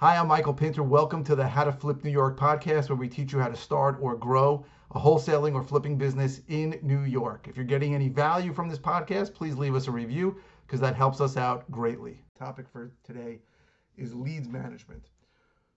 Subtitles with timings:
[0.00, 0.84] Hi, I'm Michael Pinter.
[0.84, 3.56] Welcome to the How to Flip New York podcast, where we teach you how to
[3.56, 7.48] start or grow a wholesaling or flipping business in New York.
[7.48, 10.94] If you're getting any value from this podcast, please leave us a review because that
[10.94, 12.22] helps us out greatly.
[12.38, 13.40] Topic for today
[13.96, 15.02] is leads management.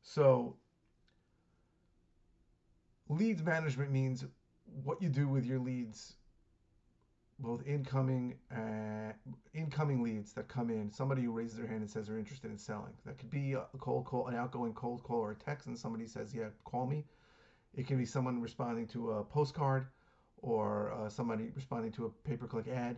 [0.03, 0.55] So,
[3.09, 4.23] leads management means
[4.83, 6.13] what you do with your leads
[7.41, 9.13] both incoming uh,
[9.53, 10.91] incoming leads that come in.
[10.91, 12.93] Somebody who raises their hand and says they're interested in selling.
[13.05, 16.07] That could be a cold call, an outgoing cold call, or a text, and somebody
[16.07, 17.05] says, "Yeah, call me."
[17.73, 19.87] It can be someone responding to a postcard,
[20.37, 22.97] or uh, somebody responding to a pay-per-click ad.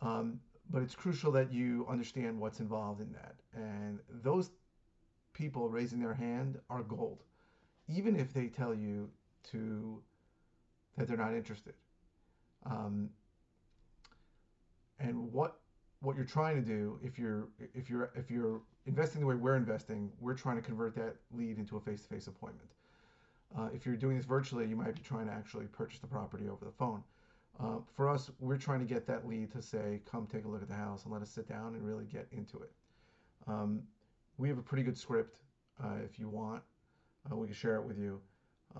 [0.00, 4.50] Um, but it's crucial that you understand what's involved in that, and those
[5.32, 7.22] people raising their hand are gold,
[7.86, 9.10] even if they tell you
[9.50, 10.02] to
[10.96, 11.74] that they're not interested.
[12.66, 13.10] Um,
[15.00, 15.60] and what
[16.00, 19.56] what you're trying to do if you're if you're if you're investing the way we're
[19.56, 22.70] investing we're trying to convert that lead into a face-to-face appointment.
[23.56, 26.48] Uh, if you're doing this virtually you might be trying to actually purchase the property
[26.48, 27.02] over the phone.
[27.60, 30.62] Uh, for us we're trying to get that lead to say come take a look
[30.62, 32.70] at the house and let us sit down and really get into it.
[33.46, 33.82] Um,
[34.36, 35.40] we have a pretty good script
[35.82, 36.62] uh, if you want
[37.30, 38.20] uh, we can share it with you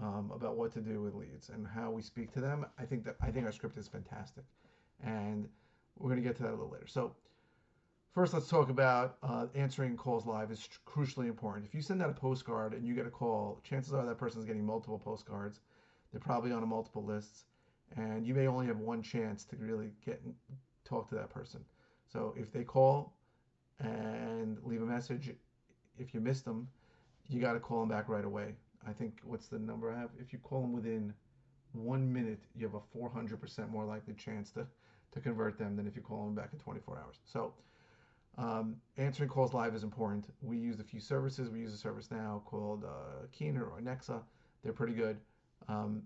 [0.01, 2.67] um, about what to do with leads and how we speak to them.
[2.79, 4.45] I think that i think our script is fantastic.
[5.03, 5.49] And
[5.99, 6.87] we're going to get to that a little later.
[6.87, 7.15] So
[8.15, 11.67] first, let's talk about uh, answering calls live is crucially important.
[11.67, 14.41] If you send out a postcard and you get a call, chances are that person
[14.41, 15.61] is getting multiple postcards.
[16.13, 17.45] They're probably on a multiple lists,
[17.97, 20.23] and you may only have one chance to really get
[20.85, 21.61] talk to that person.
[22.11, 23.13] So if they call
[23.81, 25.31] and leave a message,
[25.99, 26.69] if you missed them,
[27.29, 28.55] you got to call them back right away.
[28.87, 30.11] I think what's the number I have?
[30.19, 31.13] If you call them within
[31.73, 34.67] one minute, you have a 400% more likely chance to
[35.13, 37.17] to convert them than if you call them back in 24 hours.
[37.25, 37.55] So
[38.37, 40.27] um, answering calls live is important.
[40.43, 41.51] We use a few services.
[41.51, 44.23] We use a service now called uh, Keener or Nexa.
[44.63, 45.19] They're pretty good.
[45.69, 46.03] Um,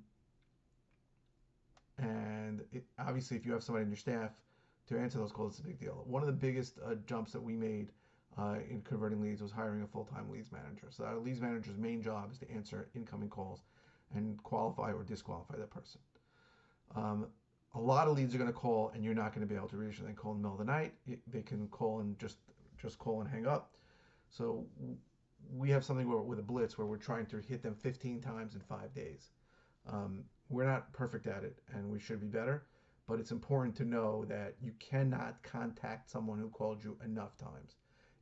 [1.98, 4.30] and it, obviously, if you have somebody in your staff
[4.89, 6.02] to answer those calls, it's a big deal.
[6.07, 7.90] One of the biggest uh, jumps that we made
[8.39, 10.86] uh, in converting leads was hiring a full-time leads manager.
[10.89, 13.63] So our leads manager's main job is to answer incoming calls
[14.14, 16.01] and qualify or disqualify that person.
[16.96, 17.27] Um,
[17.74, 19.68] a lot of leads are going to call and you're not going to be able
[19.68, 20.06] to reach them.
[20.06, 20.94] They call in the middle of the night.
[21.27, 22.36] They can call and just
[22.80, 23.74] just call and hang up.
[24.28, 24.66] So
[25.55, 28.55] we have something where, with a blitz where we're trying to hit them 15 times
[28.55, 29.30] in five days.
[29.90, 32.64] Um, we're not perfect at it, and we should be better.
[33.08, 37.77] But it's important to know that you cannot contact someone who called you enough times.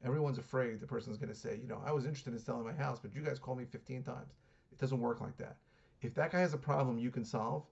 [0.04, 2.72] Everyone's afraid the person's going to say, you know, I was interested in selling my
[2.72, 4.32] house, but you guys called me 15 times.
[4.72, 5.58] It doesn't work like that.
[6.00, 7.64] If that guy has a problem you can solve,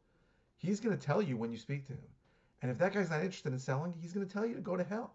[0.59, 2.09] He's going to tell you when you speak to him.
[2.61, 4.77] And if that guy's not interested in selling, he's going to tell you to go
[4.77, 5.15] to hell.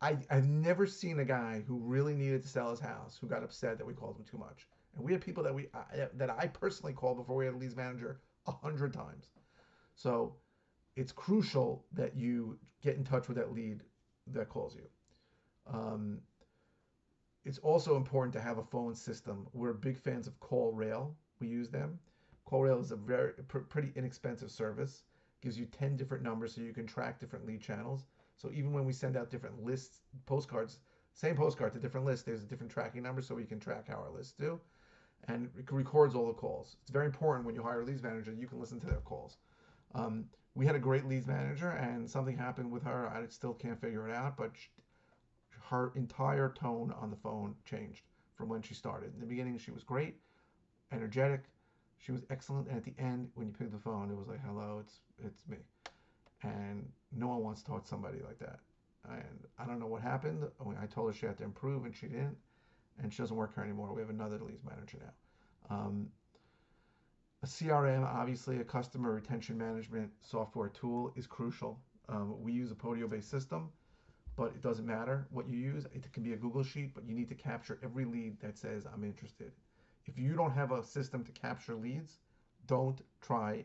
[0.00, 3.42] I, I've never seen a guy who really needed to sell his house who got
[3.42, 4.68] upset that we called him too much.
[4.94, 5.68] And we had people that we
[6.14, 9.26] that I personally called before we had a leads manager a hundred times.
[9.94, 10.34] So
[10.96, 13.82] it's crucial that you get in touch with that lead
[14.28, 14.86] that calls you.
[15.72, 16.18] Um,
[17.44, 19.46] it's also important to have a phone system.
[19.52, 21.12] We're big fans of CallRail.
[21.40, 21.98] We use them.
[22.48, 25.02] CallRail is a very pr- pretty inexpensive service.
[25.40, 28.04] Gives you 10 different numbers so you can track different lead channels.
[28.36, 30.78] So even when we send out different lists, postcards,
[31.12, 33.96] same postcard to different lists, there's a different tracking number so we can track how
[33.96, 34.58] our lists do.
[35.26, 36.76] And it records all the calls.
[36.82, 39.36] It's very important when you hire a leads manager, you can listen to their calls.
[39.94, 43.08] Um, we had a great leads manager, and something happened with her.
[43.08, 44.68] I still can't figure it out, but she,
[45.70, 48.02] her entire tone on the phone changed
[48.34, 49.12] from when she started.
[49.14, 50.16] In the beginning, she was great,
[50.92, 51.44] energetic,
[51.98, 52.68] she was excellent.
[52.68, 55.46] And at the end, when you picked the phone, it was like, "Hello, it's it's
[55.48, 55.58] me,"
[56.42, 58.60] and no one wants to talk to somebody like that.
[59.08, 60.44] And I don't know what happened.
[60.80, 62.36] I told her she had to improve, and she didn't.
[63.00, 63.94] And she doesn't work here anymore.
[63.94, 65.76] We have another leads manager now.
[65.76, 66.08] Um,
[67.42, 71.80] a CRM, obviously, a customer retention management software tool, is crucial.
[72.08, 73.70] Um, we use a Podio-based system,
[74.36, 75.86] but it doesn't matter what you use.
[75.94, 78.86] It can be a Google Sheet, but you need to capture every lead that says
[78.92, 79.52] I'm interested.
[80.08, 82.18] If you don't have a system to capture leads,
[82.66, 83.64] don't try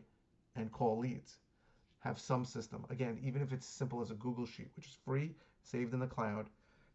[0.56, 1.38] and call leads.
[2.00, 2.84] Have some system.
[2.90, 6.06] Again, even if it's simple as a Google Sheet, which is free, saved in the
[6.06, 6.46] cloud.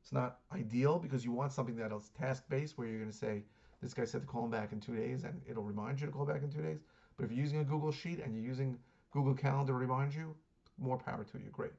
[0.02, 3.18] It's not ideal because you want something that is task based where you're going to
[3.18, 3.44] say,
[3.82, 6.14] this guy said to call him back in two days and it'll remind you to
[6.14, 6.80] call back in two days.
[7.18, 8.78] But if you're using a Google Sheet and you're using
[9.12, 10.36] Google Calendar to remind you,
[10.78, 11.74] more power to you, great.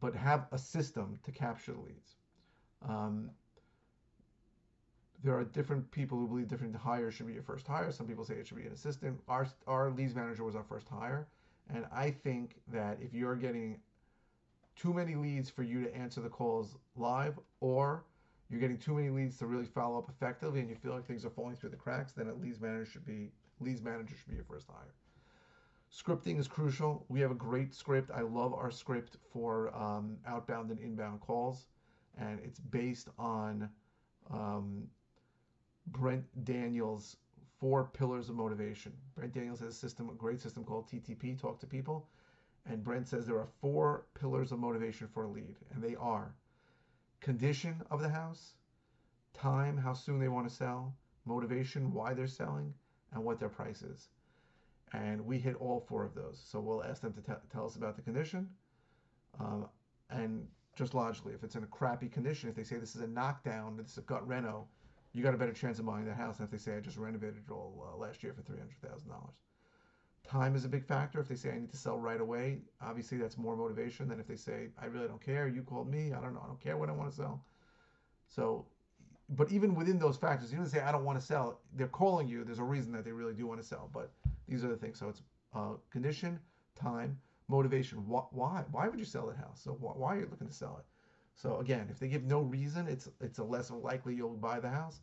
[0.00, 2.16] But have a system to capture the leads.
[2.88, 3.30] Um,
[5.22, 7.92] there are different people who believe different hires should be your first hire.
[7.92, 9.20] Some people say it should be an assistant.
[9.28, 11.28] Our our leads manager was our first hire,
[11.72, 13.78] and I think that if you're getting
[14.74, 18.04] too many leads for you to answer the calls live, or
[18.50, 21.24] you're getting too many leads to really follow up effectively, and you feel like things
[21.24, 23.30] are falling through the cracks, then a leads manager should be
[23.60, 24.94] leads manager should be your first hire.
[25.94, 27.04] Scripting is crucial.
[27.08, 28.10] We have a great script.
[28.14, 31.66] I love our script for um, outbound and inbound calls,
[32.18, 33.68] and it's based on
[34.30, 34.84] um,
[35.86, 37.16] Brent Daniels'
[37.58, 38.92] four pillars of motivation.
[39.14, 42.08] Brent Daniels has a system, a great system called TTP, Talk to People,
[42.66, 46.34] and Brent says there are four pillars of motivation for a lead, and they are
[47.20, 48.54] condition of the house,
[49.32, 52.74] time, how soon they want to sell, motivation, why they're selling,
[53.12, 54.08] and what their price is.
[54.92, 56.42] And we hit all four of those.
[56.44, 58.48] So we'll ask them to t- tell us about the condition.
[59.40, 59.68] Um,
[60.10, 60.46] and
[60.76, 63.76] just logically, if it's in a crappy condition, if they say this is a knockdown,
[63.76, 64.66] this is a gut reno,
[65.12, 66.96] you got a better chance of buying that house than if they say I just
[66.96, 69.34] renovated it all uh, last year for three hundred thousand dollars.
[70.24, 71.20] Time is a big factor.
[71.20, 74.26] If they say I need to sell right away, obviously that's more motivation than if
[74.26, 75.48] they say I really don't care.
[75.48, 76.12] You called me.
[76.12, 76.40] I don't know.
[76.42, 77.44] I don't care what I want to sell.
[78.28, 78.64] So,
[79.30, 81.88] but even within those factors, even if they say I don't want to sell, they're
[81.88, 82.44] calling you.
[82.44, 83.90] There's a reason that they really do want to sell.
[83.92, 84.12] But
[84.48, 84.98] these are the things.
[84.98, 85.22] So it's
[85.54, 86.38] uh, condition,
[86.74, 87.18] time,
[87.48, 87.98] motivation.
[88.08, 88.64] Why?
[88.70, 89.60] Why would you sell that house?
[89.62, 90.86] So why are you looking to sell it?
[91.34, 94.68] So again, if they give no reason, it's it's a less likely you'll buy the
[94.68, 95.00] house.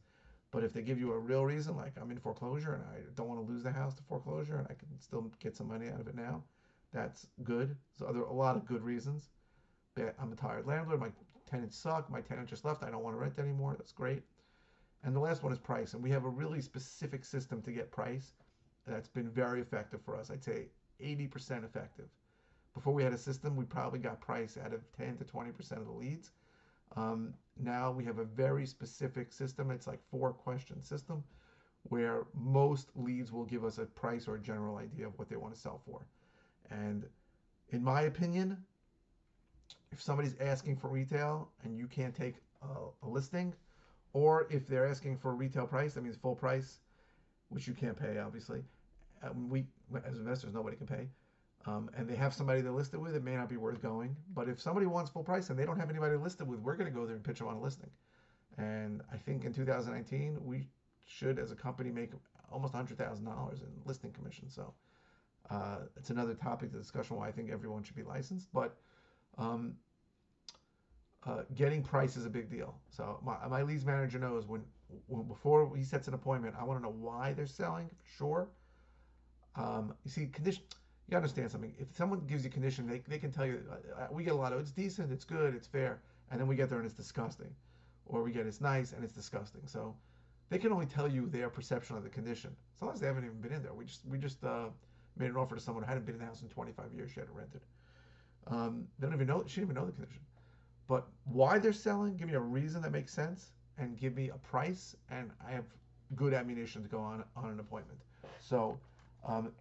[0.52, 3.28] But if they give you a real reason, like I'm in foreclosure and I don't
[3.28, 6.00] want to lose the house to foreclosure and I can still get some money out
[6.00, 6.44] of it now,
[6.92, 7.76] that's good.
[7.98, 9.30] So there are a lot of good reasons.
[10.20, 11.02] I'm a tired landlord.
[11.02, 11.12] My
[11.46, 12.10] tenants suck.
[12.10, 12.84] My tenant just left.
[12.84, 13.76] I don't want to rent anymore.
[13.78, 14.24] That's great.
[15.04, 15.94] And the last one is price.
[15.94, 18.34] And we have a really specific system to get price
[18.88, 20.32] that's been very effective for us.
[20.32, 20.68] I'd say
[21.04, 22.08] 80% effective.
[22.80, 25.86] Before we had a system, we probably got price out of 10 to 20% of
[25.86, 26.32] the leads.
[26.96, 29.70] Um, now we have a very specific system.
[29.70, 31.22] It's like four question system
[31.90, 35.36] where most leads will give us a price or a general idea of what they
[35.36, 36.06] want to sell for.
[36.72, 37.04] And
[37.72, 38.64] in my opinion,
[39.92, 43.54] if somebody's asking for retail and you can't take a, a listing,
[44.14, 46.80] or if they're asking for retail price, that means full price,
[47.50, 48.64] which you can't pay, obviously.
[49.50, 49.66] We,
[50.06, 51.10] as investors, nobody can pay
[51.66, 54.16] um, and they have somebody to list it with, it may not be worth going.
[54.34, 56.92] But if somebody wants full price and they don't have anybody listed with, we're going
[56.92, 57.90] to go there and pitch them on a listing.
[58.58, 60.68] And I think in 2019, we
[61.06, 62.12] should, as a company, make
[62.52, 64.50] almost $100,000 in listing commission.
[64.50, 64.74] So
[65.50, 68.48] uh, it's another topic of discussion why I think everyone should be licensed.
[68.54, 68.78] But
[69.38, 69.76] um,
[71.26, 72.76] uh, getting price is a big deal.
[72.90, 74.64] So my, my leads manager knows when,
[75.08, 77.90] when before he sets an appointment, I want to know why they're selling.
[77.90, 78.48] For sure.
[79.56, 80.64] Um, you see, condition
[81.12, 81.74] you understand something.
[81.80, 84.34] If someone gives you a condition, they, they can tell you, uh, uh, we get
[84.34, 86.02] a lot of, it's decent, it's good, it's fair.
[86.32, 87.54] And then we get there and it's disgusting.
[88.06, 89.62] Or we get it's nice and it's disgusting.
[89.66, 89.96] So
[90.50, 92.56] they can only tell you their perception of the condition.
[92.78, 93.74] Sometimes they haven't even been in there.
[93.74, 94.68] We just we just uh,
[95.18, 97.12] made an offer to someone who hadn't been in the house in 25 years.
[97.12, 97.62] She had it rented.
[98.48, 99.44] Um, they don't even know.
[99.46, 100.22] She didn't even know the condition.
[100.88, 104.38] But why they're selling, give me a reason that makes sense, and give me a
[104.38, 105.66] price, and I have
[106.16, 108.00] good ammunition to go on on an appointment.
[108.40, 108.80] So
[109.28, 109.52] um,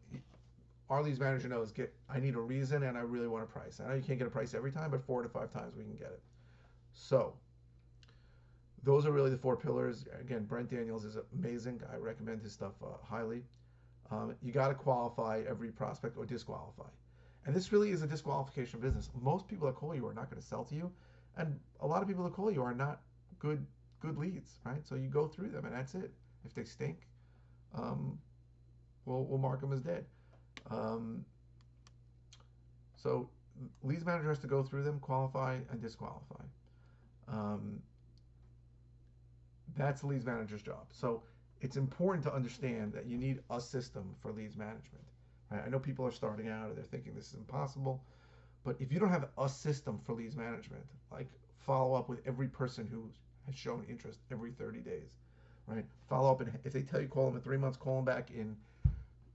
[0.91, 3.81] our leads manager knows get I need a reason and I really want a price.
[3.81, 5.85] I know you can't get a price every time, but four to five times we
[5.85, 6.23] can get it.
[6.93, 7.35] So
[8.85, 10.05] those are really the four pillars.
[10.21, 11.81] Again, Brent Daniels is amazing.
[11.93, 13.43] I recommend his stuff uh, highly.
[14.11, 16.89] Um, you got to qualify every prospect or disqualify.
[17.45, 19.11] And this really is a disqualification business.
[19.21, 20.91] Most people that call you are not going to sell to you,
[21.37, 23.01] and a lot of people that call you are not
[23.39, 23.65] good
[24.01, 24.87] good leads, right?
[24.87, 26.13] So you go through them, and that's it.
[26.45, 27.07] If they stink,
[27.75, 28.19] um,
[29.05, 30.05] we'll we'll mark them as dead.
[30.71, 31.25] Um,
[32.97, 33.29] so
[33.83, 36.43] leads manager has to go through them, qualify and disqualify.
[37.31, 37.81] Um,
[39.77, 40.87] that's the leads manager's job.
[40.91, 41.23] So
[41.61, 45.05] it's important to understand that you need a system for leads management.
[45.51, 45.63] Right?
[45.65, 48.03] I know people are starting out and they're thinking this is impossible,
[48.65, 52.49] but if you don't have a system for leads management, like follow up with every
[52.49, 53.09] person who
[53.47, 55.11] has shown interest every 30 days,
[55.67, 55.85] right?
[56.09, 58.31] Follow up, and if they tell you call them in three months, call them back
[58.31, 58.57] in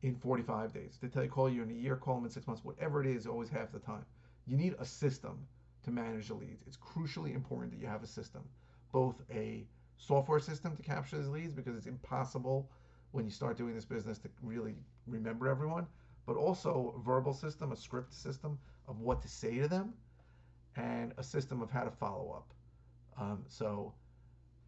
[0.03, 0.99] in 45 days.
[1.01, 3.07] They tell you call you in a year, call them in six months, whatever it
[3.07, 4.05] is, always half the time.
[4.45, 5.39] You need a system
[5.83, 6.63] to manage the leads.
[6.67, 8.43] It's crucially important that you have a system,
[8.91, 9.65] both a
[9.97, 12.69] software system to capture these leads because it's impossible
[13.11, 14.75] when you start doing this business to really
[15.07, 15.87] remember everyone,
[16.25, 19.93] but also a verbal system, a script system of what to say to them,
[20.75, 22.53] and a system of how to follow up.
[23.21, 23.93] Um, so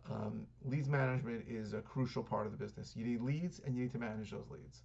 [0.09, 2.93] um, leads management is a crucial part of the business.
[2.95, 4.83] You need leads and you need to manage those leads.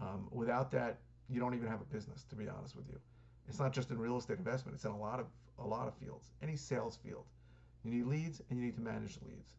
[0.00, 2.98] Um, without that, you don't even have a business, to be honest with you.
[3.48, 5.26] It's not just in real estate investment; it's in a lot of
[5.58, 6.30] a lot of fields.
[6.42, 7.24] Any sales field,
[7.84, 9.50] you need leads and you need to manage the leads.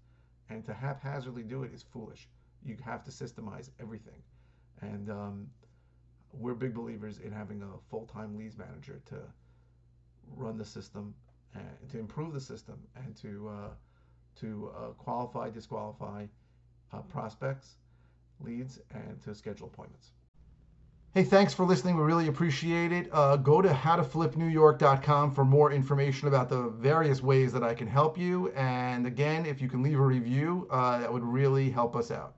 [0.50, 2.28] And to haphazardly do it is foolish.
[2.64, 4.22] You have to systemize everything.
[4.82, 5.48] And um,
[6.34, 9.18] we're big believers in having a full-time leads manager to
[10.36, 11.14] run the system
[11.54, 13.70] and to improve the system and to uh,
[14.40, 16.26] to uh, qualify, disqualify
[16.94, 17.76] uh, prospects,
[18.40, 20.12] leads, and to schedule appointments.
[21.14, 21.98] Hey, thanks for listening.
[21.98, 23.10] We really appreciate it.
[23.12, 28.18] Uh, go to howtoflipnewyork.com for more information about the various ways that I can help
[28.18, 28.48] you.
[28.52, 32.30] And again, if you can leave a review, uh, that would really help us out.